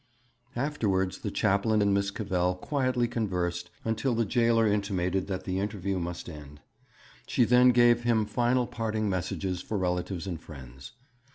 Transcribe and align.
Afterwards 0.55 1.19
the 1.19 1.29
chaplain 1.29 1.79
and 1.79 1.93
Miss 1.93 2.09
Cavell 2.09 2.55
quietly 2.55 3.07
conversed 3.07 3.69
until 3.85 4.15
the 4.15 4.25
jailer 4.25 4.65
intimated 4.65 5.27
that 5.27 5.43
the 5.43 5.59
interview 5.59 5.99
must 5.99 6.27
end. 6.27 6.59
She 7.27 7.43
then 7.43 7.69
gave 7.69 8.01
him 8.01 8.25
final 8.25 8.65
parting 8.65 9.07
messages 9.11 9.61
for 9.61 9.77
relatives 9.77 10.25
and 10.25 10.41
friends. 10.41 10.93